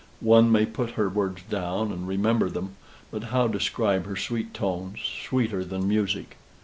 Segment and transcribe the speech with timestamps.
[0.25, 2.71] One may put her words down, and remember them,
[3.11, 6.37] but how describe her sweet tones, sweeter than music!